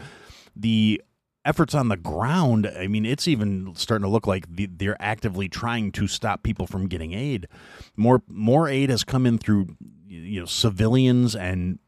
The 0.56 1.02
efforts 1.46 1.74
on 1.74 1.88
the 1.88 1.98
ground, 1.98 2.72
I 2.78 2.88
mean, 2.88 3.06
it's 3.06 3.28
even 3.28 3.74
starting 3.76 4.04
to 4.04 4.10
look 4.10 4.28
like 4.28 4.46
they're 4.50 5.02
actively 5.02 5.50
trying 5.50 5.92
to 5.94 6.08
stop 6.08 6.44
people 6.44 6.68
from 6.68 6.88
getting 6.88 7.14
aid. 7.14 7.48
More 7.96 8.22
more 8.28 8.68
aid 8.68 8.90
has 8.90 9.04
come 9.04 9.26
in 9.26 9.38
through 9.38 9.76
you 10.08 10.40
know 10.40 10.46
civilians 10.46 11.36
and 11.36 11.80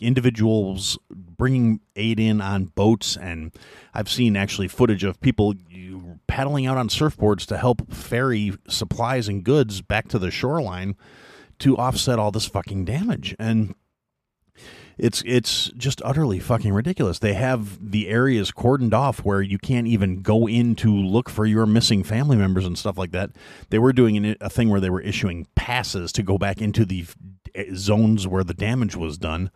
individuals 0.00 0.98
bringing 1.10 1.80
aid 1.94 2.18
in 2.18 2.40
on 2.40 2.64
boats 2.64 3.16
and 3.16 3.52
I've 3.92 4.08
seen 4.08 4.36
actually 4.36 4.68
footage 4.68 5.04
of 5.04 5.20
people 5.20 5.54
paddling 6.26 6.66
out 6.66 6.78
on 6.78 6.88
surfboards 6.88 7.44
to 7.46 7.58
help 7.58 7.92
ferry 7.92 8.54
supplies 8.68 9.28
and 9.28 9.44
goods 9.44 9.82
back 9.82 10.08
to 10.08 10.18
the 10.18 10.30
shoreline 10.30 10.96
to 11.58 11.76
offset 11.76 12.18
all 12.18 12.30
this 12.30 12.46
fucking 12.46 12.86
damage 12.86 13.36
and 13.38 13.74
It's 14.98 15.22
it's 15.26 15.70
just 15.76 16.00
utterly 16.04 16.38
fucking 16.38 16.72
ridiculous. 16.72 17.18
They 17.18 17.34
have 17.34 17.90
the 17.90 18.08
areas 18.08 18.50
cordoned 18.50 18.94
off 18.94 19.24
where 19.24 19.42
you 19.42 19.58
can't 19.58 19.86
even 19.86 20.22
go 20.22 20.48
in 20.48 20.74
to 20.76 20.90
look 20.90 21.28
for 21.28 21.44
your 21.44 21.66
missing 21.66 22.02
family 22.02 22.36
members 22.36 22.64
and 22.64 22.78
stuff 22.78 22.96
like 22.96 23.10
that. 23.12 23.30
They 23.68 23.78
were 23.78 23.92
doing 23.92 24.36
a 24.40 24.48
thing 24.48 24.70
where 24.70 24.80
they 24.80 24.90
were 24.90 25.02
issuing 25.02 25.46
passes 25.54 26.12
to 26.12 26.22
go 26.22 26.38
back 26.38 26.62
into 26.62 26.86
the 26.86 27.04
eh, 27.54 27.66
zones 27.74 28.26
where 28.26 28.44
the 28.44 28.54
damage 28.54 28.96
was 28.96 29.18
done 29.18 29.50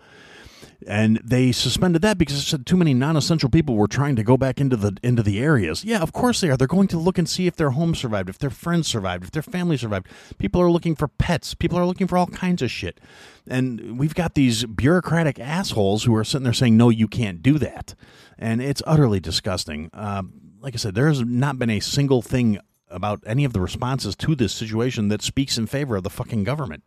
and 0.87 1.21
they 1.23 1.53
suspended 1.53 2.03
that 2.03 2.19
because 2.19 2.37
it 2.37 2.43
said 2.43 2.67
too 2.67 2.77
many 2.77 2.95
non-essential 2.95 3.51
people 3.51 3.77
were 3.77 3.87
trying 3.87 4.17
to 4.17 4.23
go 4.23 4.37
back 4.37 4.61
into 4.61 4.77
the 4.77 4.97
into 5.03 5.23
the 5.23 5.39
areas. 5.39 5.85
Yeah, 5.85 6.01
of 6.01 6.13
course 6.13 6.41
they 6.41 6.51
are. 6.51 6.57
They're 6.57 6.67
going 6.67 6.89
to 6.89 6.99
look 6.99 7.19
and 7.19 7.29
see 7.29 7.47
if 7.47 7.57
their 7.57 7.71
home 7.71 7.95
survived, 7.95 8.29
if 8.29 8.39
their 8.39 8.51
friends 8.51 8.89
survived, 8.89 9.25
if 9.25 9.31
their 9.31 9.43
family 9.43 9.77
survived. 9.77 10.07
People 10.39 10.61
are 10.61 10.71
looking 10.71 10.95
for 10.95 11.09
pets. 11.09 11.55
People 11.55 11.79
are 11.79 11.87
looking 11.87 12.07
for 12.07 12.17
all 12.17 12.27
kinds 12.27 12.63
of 12.63 12.71
shit. 12.71 13.01
And 13.47 13.99
we've 13.99 14.15
got 14.15 14.35
these 14.35 14.65
bureaucratic 14.65 15.39
assholes 15.39 16.05
who 16.05 16.15
are 16.15 16.25
sitting 16.25 16.45
there 16.45 16.53
saying, 16.53 16.77
"No, 16.77 16.91
you 16.91 17.09
can't 17.09 17.43
do 17.43 17.59
that," 17.59 17.95
and 18.39 18.61
it's 18.61 18.83
utterly 18.87 19.21
disgusting. 19.21 19.91
Uh, 19.93 20.23
like 20.61 20.75
I 20.75 20.79
said, 20.79 20.95
there 20.95 21.09
has 21.09 21.23
not 21.23 21.59
been 21.59 21.71
a 21.71 21.81
single 21.81 22.23
thing 22.23 22.59
about 22.91 23.23
any 23.25 23.45
of 23.45 23.53
the 23.53 23.61
responses 23.61 24.17
to 24.17 24.35
this 24.35 24.53
situation 24.53 25.09
that 25.09 25.23
speaks 25.23 25.57
in 25.57 25.67
favor 25.67 25.97
of 25.97 26.03
the 26.03 26.11
fucking 26.11 26.45
government. 26.45 26.83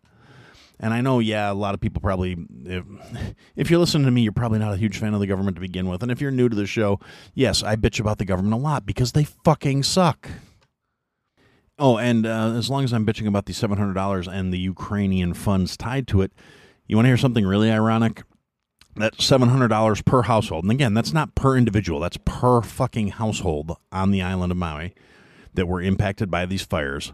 And 0.83 0.93
I 0.93 0.99
know, 0.99 1.19
yeah, 1.19 1.49
a 1.49 1.53
lot 1.53 1.73
of 1.73 1.79
people 1.79 2.01
probably, 2.01 2.35
if, 2.65 2.83
if, 3.55 3.69
you're 3.69 3.79
listening 3.79 4.03
to 4.03 4.11
me, 4.11 4.21
you're 4.21 4.33
probably 4.33 4.59
not 4.59 4.73
a 4.73 4.77
huge 4.77 4.97
fan 4.97 5.13
of 5.13 5.21
the 5.21 5.27
government 5.27 5.55
to 5.55 5.61
begin 5.61 5.87
with. 5.87 6.03
And 6.03 6.11
if 6.11 6.19
you're 6.19 6.29
new 6.29 6.49
to 6.49 6.55
the 6.57 6.67
show, 6.67 6.99
yes, 7.33 7.63
I 7.63 7.77
bitch 7.77 8.01
about 8.01 8.17
the 8.17 8.25
government 8.25 8.53
a 8.53 8.57
lot 8.57 8.85
because 8.85 9.13
they 9.13 9.23
fucking 9.23 9.83
suck. 9.83 10.27
Oh, 11.79 11.97
and 11.97 12.25
uh, 12.25 12.51
as 12.57 12.69
long 12.69 12.83
as 12.83 12.91
I'm 12.91 13.05
bitching 13.05 13.27
about 13.27 13.45
the 13.45 13.53
$700 13.53 14.27
and 14.27 14.51
the 14.51 14.59
Ukrainian 14.59 15.33
funds 15.33 15.77
tied 15.77 16.05
to 16.09 16.21
it, 16.21 16.33
you 16.85 16.97
want 16.97 17.05
to 17.05 17.11
hear 17.11 17.17
something 17.17 17.45
really 17.45 17.71
ironic? 17.71 18.23
That 18.97 19.13
$700 19.13 20.03
per 20.03 20.23
household. 20.23 20.65
And 20.65 20.71
again, 20.71 20.93
that's 20.93 21.13
not 21.13 21.33
per 21.33 21.55
individual, 21.55 22.01
that's 22.01 22.17
per 22.25 22.61
fucking 22.61 23.07
household 23.07 23.77
on 23.93 24.11
the 24.11 24.21
island 24.21 24.51
of 24.51 24.57
Maui 24.57 24.93
that 25.53 25.65
were 25.65 25.81
impacted 25.81 26.29
by 26.29 26.45
these 26.45 26.63
fires 26.63 27.13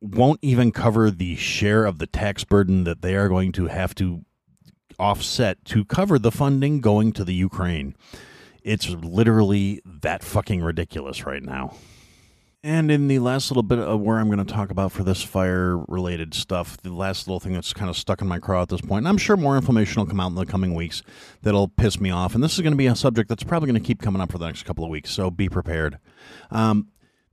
won't 0.00 0.38
even 0.42 0.72
cover 0.72 1.10
the 1.10 1.36
share 1.36 1.84
of 1.84 1.98
the 1.98 2.06
tax 2.06 2.44
burden 2.44 2.84
that 2.84 3.02
they 3.02 3.16
are 3.16 3.28
going 3.28 3.52
to 3.52 3.66
have 3.66 3.94
to 3.96 4.24
offset 4.98 5.64
to 5.64 5.84
cover 5.84 6.18
the 6.18 6.32
funding 6.32 6.80
going 6.80 7.12
to 7.12 7.24
the 7.24 7.34
Ukraine. 7.34 7.96
It's 8.62 8.88
literally 8.88 9.80
that 9.84 10.22
fucking 10.22 10.62
ridiculous 10.62 11.24
right 11.24 11.42
now. 11.42 11.74
And 12.64 12.90
in 12.90 13.06
the 13.06 13.20
last 13.20 13.50
little 13.50 13.62
bit 13.62 13.78
of 13.78 14.00
where 14.00 14.18
I'm 14.18 14.26
going 14.26 14.44
to 14.44 14.52
talk 14.52 14.70
about 14.70 14.90
for 14.90 15.04
this 15.04 15.22
fire 15.22 15.78
related 15.86 16.34
stuff, 16.34 16.76
the 16.78 16.92
last 16.92 17.28
little 17.28 17.38
thing 17.38 17.52
that's 17.52 17.72
kind 17.72 17.88
of 17.88 17.96
stuck 17.96 18.20
in 18.20 18.26
my 18.26 18.40
craw 18.40 18.62
at 18.62 18.68
this 18.68 18.80
point, 18.80 18.98
and 18.98 19.08
I'm 19.08 19.16
sure 19.16 19.36
more 19.36 19.56
information 19.56 20.00
will 20.00 20.08
come 20.08 20.18
out 20.18 20.28
in 20.28 20.34
the 20.34 20.44
coming 20.44 20.74
weeks 20.74 21.02
that'll 21.42 21.68
piss 21.68 22.00
me 22.00 22.10
off. 22.10 22.34
And 22.34 22.42
this 22.42 22.54
is 22.54 22.60
going 22.60 22.72
to 22.72 22.76
be 22.76 22.88
a 22.88 22.96
subject 22.96 23.28
that's 23.28 23.44
probably 23.44 23.68
going 23.68 23.80
to 23.80 23.86
keep 23.86 24.02
coming 24.02 24.20
up 24.20 24.32
for 24.32 24.38
the 24.38 24.46
next 24.46 24.64
couple 24.64 24.84
of 24.84 24.90
weeks, 24.90 25.10
so 25.10 25.30
be 25.30 25.48
prepared. 25.48 25.98
Um, 26.50 26.88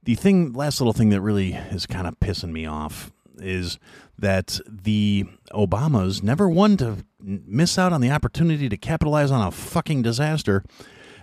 the 0.05 0.15
thing, 0.15 0.53
last 0.53 0.79
little 0.79 0.93
thing 0.93 1.09
that 1.09 1.21
really 1.21 1.53
is 1.53 1.85
kind 1.85 2.07
of 2.07 2.19
pissing 2.19 2.51
me 2.51 2.65
off 2.65 3.11
is 3.37 3.77
that 4.17 4.59
the 4.67 5.25
Obamas 5.51 6.23
never 6.23 6.47
one 6.47 6.77
to 6.77 6.97
miss 7.19 7.77
out 7.77 7.91
on 7.91 8.01
the 8.01 8.11
opportunity 8.11 8.69
to 8.69 8.77
capitalize 8.77 9.31
on 9.31 9.45
a 9.45 9.51
fucking 9.51 10.01
disaster 10.01 10.63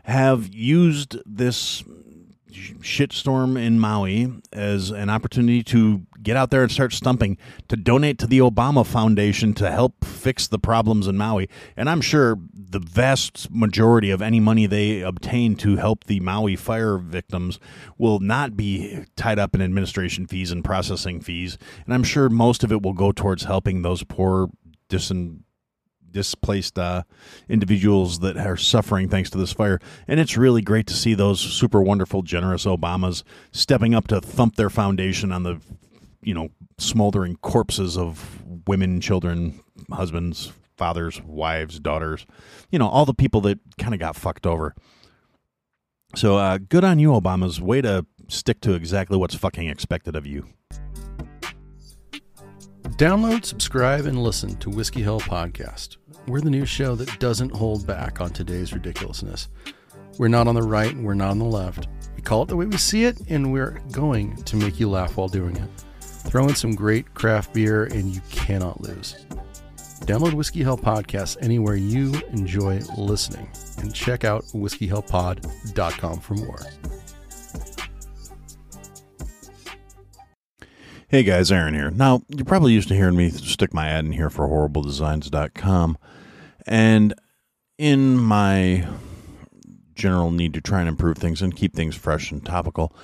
have 0.04 0.52
used 0.52 1.16
this 1.24 1.82
shitstorm 2.52 3.60
in 3.60 3.78
Maui 3.78 4.30
as 4.52 4.90
an 4.90 5.08
opportunity 5.08 5.62
to 5.62 6.02
get 6.22 6.36
out 6.36 6.50
there 6.50 6.62
and 6.62 6.70
start 6.70 6.92
stumping, 6.92 7.38
to 7.68 7.76
donate 7.76 8.18
to 8.18 8.26
the 8.26 8.38
Obama 8.38 8.86
Foundation 8.86 9.54
to 9.54 9.70
help 9.70 10.04
fix 10.04 10.46
the 10.46 10.58
problems 10.58 11.06
in 11.06 11.16
Maui. 11.16 11.48
And 11.76 11.88
I'm 11.88 12.00
sure 12.00 12.38
the 12.72 12.80
vast 12.80 13.50
majority 13.50 14.10
of 14.10 14.20
any 14.20 14.40
money 14.40 14.66
they 14.66 15.00
obtain 15.00 15.54
to 15.56 15.76
help 15.76 16.04
the 16.04 16.20
Maui 16.20 16.56
fire 16.56 16.98
victims 16.98 17.60
will 17.98 18.18
not 18.18 18.56
be 18.56 19.04
tied 19.14 19.38
up 19.38 19.54
in 19.54 19.62
administration 19.62 20.26
fees 20.26 20.50
and 20.50 20.64
processing 20.64 21.20
fees. 21.20 21.58
And 21.84 21.94
I'm 21.94 22.02
sure 22.02 22.28
most 22.28 22.64
of 22.64 22.72
it 22.72 22.82
will 22.82 22.94
go 22.94 23.12
towards 23.12 23.44
helping 23.44 23.82
those 23.82 24.02
poor, 24.02 24.50
dis- 24.88 25.12
displaced 26.10 26.78
uh, 26.78 27.02
individuals 27.48 28.20
that 28.20 28.36
are 28.36 28.56
suffering 28.56 29.08
thanks 29.08 29.30
to 29.30 29.38
this 29.38 29.52
fire. 29.52 29.78
And 30.08 30.18
it's 30.18 30.36
really 30.36 30.62
great 30.62 30.86
to 30.88 30.94
see 30.94 31.14
those 31.14 31.40
super 31.40 31.82
wonderful, 31.82 32.22
generous 32.22 32.64
Obamas 32.64 33.22
stepping 33.50 33.94
up 33.94 34.08
to 34.08 34.20
thump 34.20 34.56
their 34.56 34.70
foundation 34.70 35.30
on 35.30 35.42
the, 35.42 35.60
you 36.22 36.34
know, 36.34 36.48
smoldering 36.78 37.36
corpses 37.36 37.96
of 37.96 38.42
women, 38.66 39.00
children, 39.00 39.60
husbands, 39.90 40.52
fathers, 40.82 41.22
wives, 41.22 41.78
daughters, 41.78 42.26
you 42.72 42.76
know, 42.76 42.88
all 42.88 43.04
the 43.04 43.14
people 43.14 43.40
that 43.40 43.60
kind 43.78 43.94
of 43.94 44.00
got 44.00 44.16
fucked 44.16 44.48
over. 44.48 44.74
So 46.16 46.38
uh, 46.38 46.58
good 46.58 46.82
on 46.82 46.98
you, 46.98 47.10
Obamas. 47.10 47.60
Way 47.60 47.82
to 47.82 48.04
stick 48.26 48.60
to 48.62 48.74
exactly 48.74 49.16
what's 49.16 49.36
fucking 49.36 49.68
expected 49.68 50.16
of 50.16 50.26
you. 50.26 50.44
Download, 52.98 53.44
subscribe, 53.44 54.06
and 54.06 54.20
listen 54.24 54.56
to 54.56 54.70
Whiskey 54.70 55.02
Hill 55.02 55.20
Podcast. 55.20 55.98
We're 56.26 56.40
the 56.40 56.50
new 56.50 56.66
show 56.66 56.96
that 56.96 57.20
doesn't 57.20 57.54
hold 57.54 57.86
back 57.86 58.20
on 58.20 58.30
today's 58.30 58.72
ridiculousness. 58.72 59.50
We're 60.18 60.26
not 60.26 60.48
on 60.48 60.56
the 60.56 60.64
right 60.64 60.92
and 60.92 61.06
we're 61.06 61.14
not 61.14 61.30
on 61.30 61.38
the 61.38 61.44
left. 61.44 61.86
We 62.16 62.22
call 62.22 62.42
it 62.42 62.48
the 62.48 62.56
way 62.56 62.66
we 62.66 62.76
see 62.76 63.04
it, 63.04 63.20
and 63.28 63.52
we're 63.52 63.80
going 63.92 64.34
to 64.42 64.56
make 64.56 64.80
you 64.80 64.90
laugh 64.90 65.16
while 65.16 65.28
doing 65.28 65.56
it. 65.56 65.70
Throw 66.00 66.48
in 66.48 66.56
some 66.56 66.74
great 66.74 67.14
craft 67.14 67.54
beer, 67.54 67.84
and 67.84 68.12
you 68.12 68.20
cannot 68.32 68.80
lose. 68.80 69.14
Download 70.02 70.34
Whiskey 70.34 70.62
Hill 70.62 70.78
Podcast 70.78 71.36
anywhere 71.40 71.76
you 71.76 72.12
enjoy 72.32 72.80
listening, 72.98 73.48
and 73.78 73.94
check 73.94 74.24
out 74.24 74.44
whiskeyhillpod.com 74.46 76.20
for 76.20 76.34
more. 76.34 76.58
Hey 81.08 81.22
guys, 81.22 81.52
Aaron 81.52 81.74
here. 81.74 81.90
Now, 81.90 82.22
you're 82.28 82.44
probably 82.44 82.72
used 82.72 82.88
to 82.88 82.94
hearing 82.94 83.16
me 83.16 83.30
stick 83.30 83.74
my 83.74 83.86
ad 83.86 84.06
in 84.06 84.12
here 84.12 84.30
for 84.30 84.48
horribledesigns.com. 84.48 85.98
And 86.66 87.14
in 87.76 88.16
my 88.16 88.88
general 89.94 90.30
need 90.30 90.54
to 90.54 90.60
try 90.60 90.80
and 90.80 90.88
improve 90.88 91.18
things 91.18 91.42
and 91.42 91.56
keep 91.56 91.74
things 91.74 91.96
fresh 91.96 92.30
and 92.30 92.44
topical, 92.44 92.94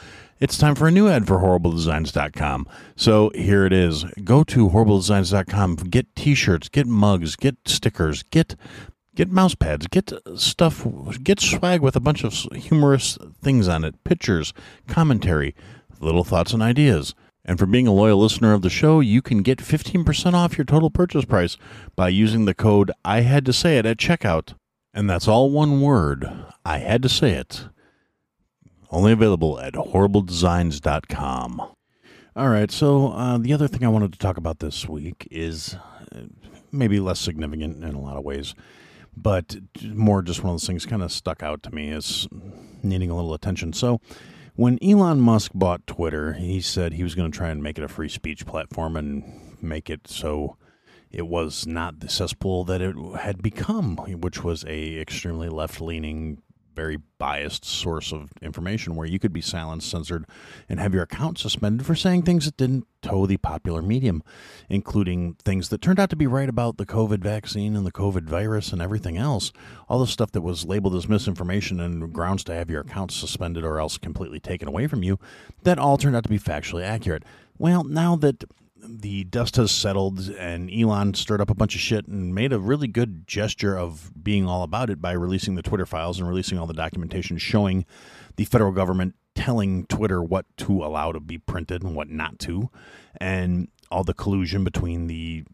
it's 0.40 0.56
time 0.56 0.74
for 0.74 0.86
a 0.86 0.90
new 0.90 1.08
ad 1.08 1.26
for 1.26 1.38
horribledesigns.com. 1.38 2.68
So 2.96 3.30
here 3.34 3.66
it 3.66 3.72
is. 3.72 4.04
Go 4.24 4.44
to 4.44 4.68
horribledesigns.com, 4.68 5.76
get 5.76 6.14
t-shirts, 6.14 6.68
get 6.68 6.86
mugs, 6.86 7.36
get 7.36 7.56
stickers, 7.66 8.22
get 8.22 8.54
get 9.16 9.32
mouse 9.32 9.56
pads, 9.56 9.88
get 9.88 10.12
stuff, 10.36 10.86
get 11.24 11.40
swag 11.40 11.80
with 11.80 11.96
a 11.96 12.00
bunch 12.00 12.22
of 12.22 12.34
humorous 12.54 13.18
things 13.42 13.66
on 13.66 13.82
it, 13.82 14.04
pictures, 14.04 14.54
commentary, 14.86 15.56
little 15.98 16.22
thoughts 16.22 16.52
and 16.52 16.62
ideas. 16.62 17.16
And 17.44 17.58
for 17.58 17.66
being 17.66 17.88
a 17.88 17.92
loyal 17.92 18.20
listener 18.20 18.52
of 18.52 18.62
the 18.62 18.70
show, 18.70 19.00
you 19.00 19.22
can 19.22 19.42
get 19.42 19.58
15% 19.58 20.34
off 20.34 20.56
your 20.56 20.64
total 20.64 20.90
purchase 20.90 21.24
price 21.24 21.56
by 21.96 22.10
using 22.10 22.44
the 22.44 22.54
code 22.54 22.92
I 23.04 23.22
had 23.22 23.44
to 23.46 23.52
say 23.52 23.78
it 23.78 23.86
at 23.86 23.96
checkout. 23.96 24.54
And 24.94 25.08
that's 25.08 25.28
all 25.28 25.50
one 25.50 25.80
word. 25.80 26.28
I 26.64 26.78
had 26.78 27.02
to 27.02 27.08
say 27.08 27.32
it. 27.32 27.68
Only 28.90 29.12
available 29.12 29.60
at 29.60 29.74
horribledesigns.com. 29.74 31.62
All 32.36 32.48
right, 32.48 32.70
so 32.70 33.08
uh, 33.08 33.38
the 33.38 33.52
other 33.52 33.68
thing 33.68 33.84
I 33.84 33.88
wanted 33.88 34.12
to 34.12 34.18
talk 34.18 34.36
about 34.36 34.60
this 34.60 34.88
week 34.88 35.26
is 35.30 35.76
uh, 36.14 36.20
maybe 36.70 37.00
less 37.00 37.18
significant 37.20 37.82
in 37.82 37.94
a 37.94 38.00
lot 38.00 38.16
of 38.16 38.24
ways, 38.24 38.54
but 39.16 39.56
more 39.82 40.22
just 40.22 40.42
one 40.42 40.50
of 40.50 40.54
those 40.54 40.66
things 40.66 40.86
kind 40.86 41.02
of 41.02 41.10
stuck 41.10 41.42
out 41.42 41.62
to 41.64 41.74
me 41.74 41.90
as 41.90 42.28
needing 42.82 43.10
a 43.10 43.16
little 43.16 43.34
attention. 43.34 43.72
So, 43.72 44.00
when 44.54 44.78
Elon 44.82 45.20
Musk 45.20 45.52
bought 45.54 45.86
Twitter, 45.86 46.34
he 46.34 46.60
said 46.60 46.92
he 46.92 47.02
was 47.02 47.14
going 47.14 47.30
to 47.30 47.36
try 47.36 47.48
and 47.48 47.62
make 47.62 47.78
it 47.78 47.84
a 47.84 47.88
free 47.88 48.08
speech 48.08 48.46
platform 48.46 48.96
and 48.96 49.22
make 49.60 49.88
it 49.90 50.08
so 50.08 50.56
it 51.10 51.26
was 51.26 51.66
not 51.66 52.00
the 52.00 52.08
cesspool 52.08 52.64
that 52.64 52.80
it 52.80 52.94
had 53.18 53.42
become, 53.42 53.96
which 53.96 54.44
was 54.44 54.64
a 54.66 55.00
extremely 55.00 55.48
left-leaning 55.48 56.42
very 56.78 56.98
biased 57.18 57.64
source 57.64 58.12
of 58.12 58.30
information 58.40 58.94
where 58.94 59.06
you 59.08 59.18
could 59.18 59.32
be 59.32 59.40
silenced, 59.40 59.90
censored, 59.90 60.24
and 60.68 60.78
have 60.78 60.94
your 60.94 61.02
account 61.02 61.36
suspended 61.36 61.84
for 61.84 61.96
saying 61.96 62.22
things 62.22 62.44
that 62.44 62.56
didn't 62.56 62.86
toe 63.02 63.26
the 63.26 63.36
popular 63.36 63.82
medium, 63.82 64.22
including 64.68 65.34
things 65.42 65.70
that 65.70 65.82
turned 65.82 65.98
out 65.98 66.08
to 66.08 66.14
be 66.14 66.28
right 66.28 66.48
about 66.48 66.76
the 66.76 66.86
COVID 66.86 67.18
vaccine 67.18 67.74
and 67.74 67.84
the 67.84 67.90
COVID 67.90 68.26
virus 68.26 68.72
and 68.72 68.80
everything 68.80 69.16
else. 69.16 69.52
All 69.88 69.98
the 69.98 70.06
stuff 70.06 70.30
that 70.30 70.42
was 70.42 70.66
labeled 70.66 70.94
as 70.94 71.08
misinformation 71.08 71.80
and 71.80 72.12
grounds 72.12 72.44
to 72.44 72.54
have 72.54 72.70
your 72.70 72.82
account 72.82 73.10
suspended 73.10 73.64
or 73.64 73.80
else 73.80 73.98
completely 73.98 74.38
taken 74.38 74.68
away 74.68 74.86
from 74.86 75.02
you, 75.02 75.18
that 75.64 75.80
all 75.80 75.96
turned 75.96 76.14
out 76.14 76.22
to 76.22 76.28
be 76.28 76.38
factually 76.38 76.84
accurate. 76.84 77.24
Well, 77.58 77.82
now 77.82 78.14
that 78.14 78.44
the 78.82 79.24
dust 79.24 79.56
has 79.56 79.70
settled 79.70 80.28
and 80.30 80.70
Elon 80.70 81.14
stirred 81.14 81.40
up 81.40 81.50
a 81.50 81.54
bunch 81.54 81.74
of 81.74 81.80
shit 81.80 82.06
and 82.06 82.34
made 82.34 82.52
a 82.52 82.58
really 82.58 82.88
good 82.88 83.26
gesture 83.26 83.76
of 83.76 84.10
being 84.22 84.46
all 84.46 84.62
about 84.62 84.90
it 84.90 85.00
by 85.00 85.12
releasing 85.12 85.54
the 85.54 85.62
Twitter 85.62 85.86
files 85.86 86.18
and 86.18 86.28
releasing 86.28 86.58
all 86.58 86.66
the 86.66 86.72
documentation 86.72 87.38
showing 87.38 87.84
the 88.36 88.44
federal 88.44 88.72
government 88.72 89.14
telling 89.34 89.86
Twitter 89.86 90.22
what 90.22 90.46
to 90.56 90.84
allow 90.84 91.12
to 91.12 91.20
be 91.20 91.38
printed 91.38 91.82
and 91.82 91.94
what 91.94 92.10
not 92.10 92.38
to, 92.40 92.70
and 93.20 93.68
all 93.90 94.02
the 94.02 94.14
collusion 94.14 94.64
between 94.64 95.06
the 95.06 95.44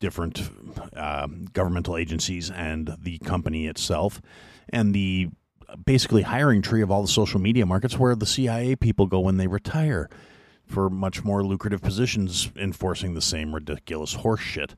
different 0.00 0.50
uh, 0.96 1.26
governmental 1.52 1.96
agencies 1.96 2.50
and 2.50 2.96
the 3.00 3.18
company 3.18 3.66
itself, 3.66 4.20
and 4.70 4.92
the 4.92 5.28
basically 5.84 6.22
hiring 6.22 6.62
tree 6.62 6.82
of 6.82 6.90
all 6.90 7.02
the 7.02 7.08
social 7.08 7.38
media 7.38 7.64
markets 7.64 7.96
where 7.96 8.16
the 8.16 8.26
CIA 8.26 8.74
people 8.74 9.06
go 9.06 9.20
when 9.20 9.36
they 9.36 9.46
retire 9.46 10.08
for 10.70 10.88
much 10.88 11.24
more 11.24 11.44
lucrative 11.44 11.82
positions 11.82 12.50
enforcing 12.56 13.14
the 13.14 13.20
same 13.20 13.54
ridiculous 13.54 14.16
horseshit. 14.16 14.74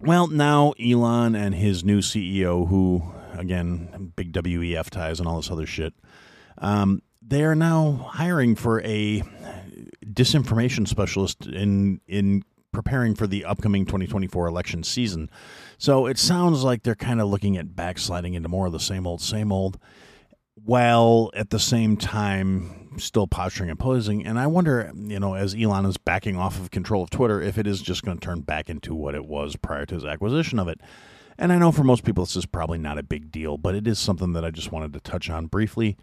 Well, 0.00 0.26
now 0.26 0.74
Elon 0.80 1.34
and 1.34 1.54
his 1.54 1.84
new 1.84 2.00
CEO, 2.00 2.68
who, 2.68 3.02
again, 3.32 4.12
big 4.16 4.32
WEF 4.32 4.90
ties 4.90 5.18
and 5.18 5.28
all 5.28 5.36
this 5.36 5.50
other 5.50 5.66
shit, 5.66 5.94
um, 6.58 7.02
they 7.26 7.42
are 7.42 7.54
now 7.54 7.92
hiring 8.12 8.54
for 8.54 8.82
a 8.82 9.22
disinformation 10.04 10.86
specialist 10.86 11.46
in 11.46 12.00
in 12.06 12.42
preparing 12.72 13.14
for 13.14 13.26
the 13.26 13.44
upcoming 13.44 13.86
2024 13.86 14.46
election 14.46 14.82
season. 14.82 15.30
So 15.78 16.06
it 16.06 16.18
sounds 16.18 16.64
like 16.64 16.82
they're 16.82 16.94
kind 16.94 17.20
of 17.20 17.28
looking 17.28 17.56
at 17.56 17.74
backsliding 17.74 18.34
into 18.34 18.48
more 18.48 18.66
of 18.66 18.72
the 18.72 18.80
same 18.80 19.06
old, 19.06 19.22
same 19.22 19.52
old, 19.52 19.78
while 20.54 21.30
at 21.34 21.50
the 21.50 21.58
same 21.58 21.96
time 21.96 22.98
still 22.98 23.26
posturing 23.26 23.70
and 23.70 23.78
posing. 23.78 24.24
And 24.24 24.38
I 24.38 24.46
wonder, 24.46 24.92
you 24.94 25.18
know, 25.18 25.34
as 25.34 25.54
Elon 25.54 25.86
is 25.86 25.96
backing 25.96 26.36
off 26.36 26.58
of 26.58 26.70
control 26.70 27.02
of 27.02 27.10
Twitter, 27.10 27.40
if 27.40 27.58
it 27.58 27.66
is 27.66 27.82
just 27.82 28.04
going 28.04 28.18
to 28.18 28.24
turn 28.24 28.40
back 28.40 28.70
into 28.70 28.94
what 28.94 29.14
it 29.14 29.26
was 29.26 29.56
prior 29.56 29.86
to 29.86 29.94
his 29.94 30.04
acquisition 30.04 30.58
of 30.58 30.68
it. 30.68 30.80
And 31.36 31.52
I 31.52 31.58
know 31.58 31.72
for 31.72 31.82
most 31.82 32.04
people 32.04 32.24
this 32.24 32.36
is 32.36 32.46
probably 32.46 32.78
not 32.78 32.98
a 32.98 33.02
big 33.02 33.32
deal, 33.32 33.58
but 33.58 33.74
it 33.74 33.88
is 33.88 33.98
something 33.98 34.32
that 34.34 34.44
I 34.44 34.50
just 34.50 34.70
wanted 34.70 34.92
to 34.92 35.00
touch 35.00 35.28
on 35.28 35.46
briefly. 35.46 35.96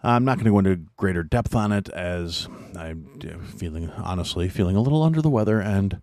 I'm 0.00 0.24
not 0.24 0.36
going 0.36 0.44
to 0.44 0.52
go 0.52 0.58
into 0.60 0.88
greater 0.96 1.24
depth 1.24 1.56
on 1.56 1.72
it 1.72 1.88
as 1.88 2.48
I'm 2.76 3.42
feeling, 3.56 3.90
honestly, 3.90 4.48
feeling 4.48 4.76
a 4.76 4.80
little 4.80 5.02
under 5.02 5.20
the 5.20 5.30
weather 5.30 5.60
and 5.60 6.00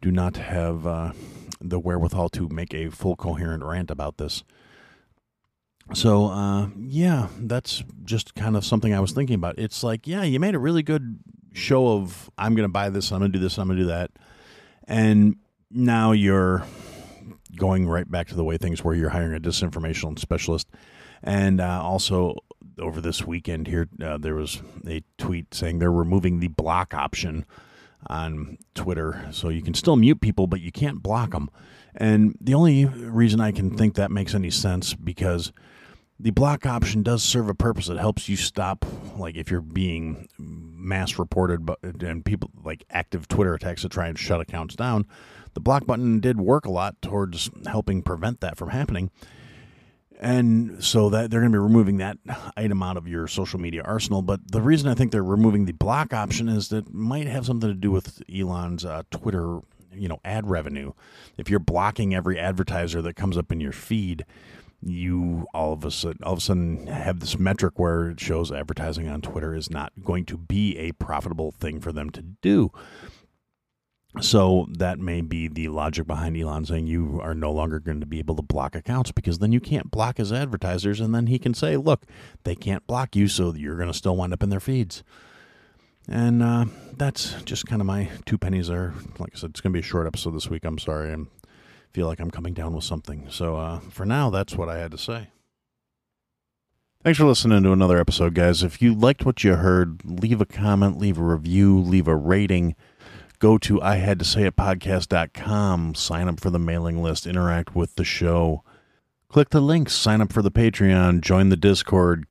do 0.00 0.10
not 0.10 0.38
have 0.38 0.86
uh, 0.86 1.12
the 1.60 1.78
wherewithal 1.78 2.30
to 2.30 2.48
make 2.48 2.72
a 2.72 2.88
full 2.88 3.16
coherent 3.16 3.62
rant 3.62 3.90
about 3.90 4.16
this. 4.16 4.42
So, 5.92 6.26
uh, 6.26 6.68
yeah, 6.78 7.28
that's 7.38 7.82
just 8.04 8.34
kind 8.34 8.56
of 8.56 8.64
something 8.64 8.94
I 8.94 9.00
was 9.00 9.12
thinking 9.12 9.34
about. 9.34 9.58
It's 9.58 9.82
like, 9.82 10.06
yeah, 10.06 10.22
you 10.22 10.38
made 10.38 10.54
a 10.54 10.58
really 10.58 10.82
good 10.82 11.18
show 11.52 11.88
of 11.88 12.30
I'm 12.38 12.54
going 12.54 12.68
to 12.68 12.72
buy 12.72 12.90
this, 12.90 13.10
I'm 13.10 13.18
going 13.18 13.32
to 13.32 13.38
do 13.38 13.42
this, 13.42 13.58
I'm 13.58 13.66
going 13.66 13.78
to 13.78 13.84
do 13.84 13.88
that. 13.88 14.10
And 14.84 15.36
now 15.70 16.12
you're 16.12 16.64
going 17.56 17.88
right 17.88 18.08
back 18.10 18.28
to 18.28 18.34
the 18.34 18.44
way 18.44 18.56
things 18.56 18.84
were. 18.84 18.94
You're 18.94 19.10
hiring 19.10 19.34
a 19.34 19.40
disinformation 19.40 20.18
specialist. 20.18 20.68
And 21.22 21.60
uh, 21.60 21.82
also, 21.82 22.36
over 22.78 23.00
this 23.00 23.26
weekend 23.26 23.66
here, 23.66 23.88
uh, 24.02 24.16
there 24.16 24.34
was 24.34 24.62
a 24.86 25.02
tweet 25.18 25.52
saying 25.52 25.78
they're 25.78 25.92
removing 25.92 26.40
the 26.40 26.48
block 26.48 26.94
option 26.94 27.44
on 28.06 28.58
Twitter. 28.74 29.28
So 29.32 29.48
you 29.48 29.62
can 29.62 29.74
still 29.74 29.96
mute 29.96 30.20
people, 30.20 30.46
but 30.46 30.60
you 30.60 30.72
can't 30.72 31.02
block 31.02 31.32
them. 31.32 31.50
And 31.94 32.36
the 32.40 32.54
only 32.54 32.86
reason 32.86 33.40
I 33.40 33.52
can 33.52 33.76
think 33.76 33.96
that 33.96 34.10
makes 34.10 34.34
any 34.34 34.50
sense 34.50 34.94
because 34.94 35.52
the 36.22 36.30
block 36.30 36.66
option 36.66 37.02
does 37.02 37.22
serve 37.22 37.48
a 37.48 37.54
purpose. 37.54 37.88
It 37.88 37.96
helps 37.96 38.28
you 38.28 38.36
stop, 38.36 38.84
like 39.16 39.36
if 39.36 39.50
you're 39.50 39.62
being 39.62 40.28
mass 40.38 41.18
reported, 41.18 41.64
but 41.64 41.78
and 41.82 42.24
people 42.24 42.50
like 42.62 42.84
active 42.90 43.26
Twitter 43.26 43.54
attacks 43.54 43.82
to 43.82 43.88
try 43.88 44.08
and 44.08 44.18
shut 44.18 44.40
accounts 44.40 44.76
down. 44.76 45.06
The 45.54 45.60
block 45.60 45.86
button 45.86 46.20
did 46.20 46.38
work 46.38 46.66
a 46.66 46.70
lot 46.70 47.00
towards 47.00 47.50
helping 47.66 48.02
prevent 48.02 48.40
that 48.40 48.56
from 48.56 48.68
happening. 48.68 49.10
And 50.20 50.84
so 50.84 51.08
that 51.08 51.30
they're 51.30 51.40
going 51.40 51.52
to 51.52 51.56
be 51.56 51.62
removing 51.62 51.96
that 51.96 52.18
item 52.54 52.82
out 52.82 52.98
of 52.98 53.08
your 53.08 53.26
social 53.26 53.58
media 53.58 53.82
arsenal. 53.82 54.20
But 54.20 54.52
the 54.52 54.60
reason 54.60 54.90
I 54.90 54.94
think 54.94 55.12
they're 55.12 55.24
removing 55.24 55.64
the 55.64 55.72
block 55.72 56.12
option 56.12 56.48
is 56.50 56.68
that 56.68 56.92
might 56.92 57.26
have 57.26 57.46
something 57.46 57.70
to 57.70 57.74
do 57.74 57.90
with 57.90 58.22
Elon's 58.30 58.84
uh, 58.84 59.04
Twitter, 59.10 59.60
you 59.94 60.08
know, 60.08 60.20
ad 60.22 60.50
revenue. 60.50 60.92
If 61.38 61.48
you're 61.48 61.58
blocking 61.58 62.14
every 62.14 62.38
advertiser 62.38 63.00
that 63.00 63.16
comes 63.16 63.38
up 63.38 63.50
in 63.50 63.62
your 63.62 63.72
feed, 63.72 64.26
you 64.82 65.46
all 65.52 65.72
of 65.72 65.84
a 65.84 65.90
sudden 65.90 66.18
all 66.22 66.32
of 66.32 66.38
a 66.38 66.42
sudden 66.42 66.86
have 66.86 67.20
this 67.20 67.38
metric 67.38 67.78
where 67.78 68.10
it 68.10 68.20
shows 68.20 68.50
advertising 68.50 69.08
on 69.08 69.20
Twitter 69.20 69.54
is 69.54 69.70
not 69.70 69.92
going 70.02 70.24
to 70.24 70.36
be 70.38 70.76
a 70.78 70.92
profitable 70.92 71.52
thing 71.52 71.80
for 71.80 71.92
them 71.92 72.10
to 72.10 72.22
do. 72.22 72.70
So 74.20 74.66
that 74.70 74.98
may 74.98 75.20
be 75.20 75.46
the 75.46 75.68
logic 75.68 76.06
behind 76.06 76.36
Elon 76.36 76.64
saying 76.64 76.88
you 76.88 77.20
are 77.22 77.34
no 77.34 77.52
longer 77.52 77.78
going 77.78 78.00
to 78.00 78.06
be 78.06 78.18
able 78.18 78.34
to 78.36 78.42
block 78.42 78.74
accounts 78.74 79.12
because 79.12 79.38
then 79.38 79.52
you 79.52 79.60
can't 79.60 79.90
block 79.90 80.16
his 80.16 80.32
advertisers 80.32 81.00
and 81.00 81.14
then 81.14 81.28
he 81.28 81.38
can 81.38 81.54
say, 81.54 81.76
look, 81.76 82.02
they 82.42 82.56
can't 82.56 82.84
block 82.88 83.14
you, 83.14 83.28
so 83.28 83.54
you're 83.54 83.76
going 83.76 83.86
to 83.86 83.94
still 83.94 84.16
wind 84.16 84.32
up 84.32 84.42
in 84.42 84.50
their 84.50 84.58
feeds. 84.58 85.04
And 86.08 86.42
uh, 86.42 86.64
that's 86.96 87.40
just 87.42 87.66
kind 87.66 87.80
of 87.80 87.86
my 87.86 88.10
two 88.26 88.36
pennies 88.36 88.66
there. 88.66 88.94
Like 89.20 89.30
I 89.32 89.38
said, 89.38 89.50
it's 89.50 89.60
going 89.60 89.72
to 89.72 89.76
be 89.76 89.86
a 89.86 89.88
short 89.88 90.08
episode 90.08 90.34
this 90.34 90.50
week. 90.50 90.64
I'm 90.64 90.78
sorry. 90.78 91.12
I 91.12 91.16
feel 91.92 92.06
like 92.06 92.20
I'm 92.20 92.30
coming 92.30 92.54
down 92.54 92.74
with 92.74 92.84
something. 92.84 93.26
So 93.30 93.56
uh, 93.56 93.80
for 93.80 94.04
now, 94.04 94.30
that's 94.30 94.56
what 94.56 94.68
I 94.68 94.78
had 94.78 94.90
to 94.92 94.98
say. 94.98 95.28
Thanks 97.02 97.18
for 97.18 97.24
listening 97.24 97.62
to 97.62 97.72
another 97.72 97.98
episode, 97.98 98.34
guys. 98.34 98.62
If 98.62 98.82
you 98.82 98.94
liked 98.94 99.24
what 99.24 99.42
you 99.42 99.54
heard, 99.54 100.02
leave 100.04 100.40
a 100.40 100.46
comment, 100.46 100.98
leave 100.98 101.18
a 101.18 101.22
review, 101.22 101.78
leave 101.80 102.06
a 102.06 102.14
rating 102.14 102.76
go 103.40 103.58
to 103.58 103.82
I 103.82 103.96
had 103.96 104.18
to 104.20 104.24
say 104.24 104.44
it 104.44 104.54
podcast.com, 104.54 105.96
sign 105.96 106.28
up 106.28 106.38
for 106.38 106.50
the 106.50 106.58
mailing 106.58 107.02
list, 107.02 107.26
interact 107.26 107.74
with 107.74 107.96
the 107.96 108.04
show. 108.04 108.62
Click 109.28 109.50
the 109.50 109.60
links, 109.60 109.94
sign 109.94 110.20
up 110.20 110.32
for 110.32 110.42
the 110.42 110.50
Patreon, 110.50 111.20
join 111.20 111.48
the 111.48 111.56
Discord, 111.56 112.26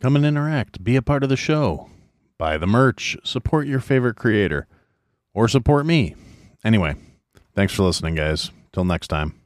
come 0.00 0.16
and 0.16 0.26
interact, 0.26 0.82
be 0.82 0.96
a 0.96 1.02
part 1.02 1.22
of 1.22 1.28
the 1.28 1.36
show, 1.36 1.90
buy 2.38 2.56
the 2.58 2.66
merch, 2.66 3.16
support 3.22 3.66
your 3.66 3.80
favorite 3.80 4.16
creator, 4.16 4.66
or 5.34 5.46
support 5.46 5.84
me. 5.84 6.14
Anyway, 6.64 6.96
thanks 7.54 7.74
for 7.74 7.82
listening, 7.82 8.14
guys. 8.14 8.50
Till 8.78 8.84
next 8.84 9.08
time. 9.08 9.38